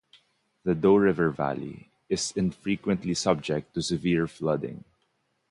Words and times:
The 0.63 0.73
Doe 0.73 0.95
River 0.95 1.29
valley 1.29 1.91
is 2.09 2.31
infrequently 2.35 3.13
subject 3.13 3.75
to 3.75 3.83
severe 3.83 4.25
flooding. 4.25 4.83